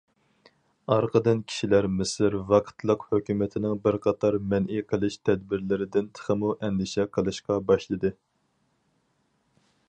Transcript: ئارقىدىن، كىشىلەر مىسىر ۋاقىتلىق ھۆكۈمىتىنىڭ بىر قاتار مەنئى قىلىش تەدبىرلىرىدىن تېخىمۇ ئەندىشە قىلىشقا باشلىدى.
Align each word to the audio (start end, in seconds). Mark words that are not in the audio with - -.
ئارقىدىن، 0.93 1.41
كىشىلەر 1.49 1.87
مىسىر 1.97 2.37
ۋاقىتلىق 2.53 3.05
ھۆكۈمىتىنىڭ 3.11 3.77
بىر 3.83 3.99
قاتار 4.07 4.39
مەنئى 4.55 4.81
قىلىش 4.93 5.19
تەدبىرلىرىدىن 5.31 6.09
تېخىمۇ 6.21 6.51
ئەندىشە 6.69 7.07
قىلىشقا 7.19 7.61
باشلىدى. 7.71 8.15